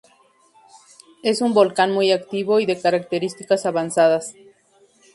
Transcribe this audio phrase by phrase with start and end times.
[1.21, 4.33] Es un volcán muy activo y de características avanzadas.